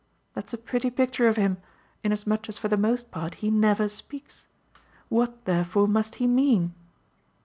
"That's 0.33 0.51
a 0.51 0.57
pretty 0.57 0.89
picture 0.89 1.27
of 1.27 1.35
him, 1.35 1.57
inasmuch 2.03 2.49
as 2.49 2.57
for 2.57 2.67
the 2.69 2.75
most 2.75 3.11
part 3.11 3.35
he 3.35 3.51
never 3.51 3.87
speaks. 3.87 4.47
What 5.09 5.45
therefore 5.45 5.87
must 5.87 6.15
he 6.15 6.25
mean?" 6.25 6.73